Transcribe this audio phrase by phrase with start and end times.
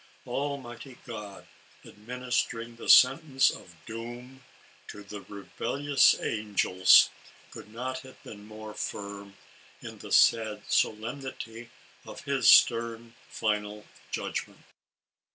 [0.25, 1.45] Almighty God,
[1.85, 4.43] administering the sentence of doom
[4.87, 7.11] to the rebellious angels,
[7.51, 9.37] could not have been more firm
[9.79, 11.69] in the sad solemnity
[12.03, 14.63] of his stern, final judg ment.